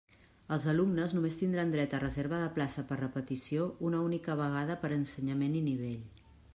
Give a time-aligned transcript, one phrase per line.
[0.55, 4.95] Els alumnes només tindran dret a reserva de plaça per repetició una única vegada per
[5.01, 6.23] ensenyament i nivell.